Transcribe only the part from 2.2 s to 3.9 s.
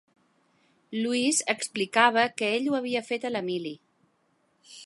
que ell ho havia fet a la mili.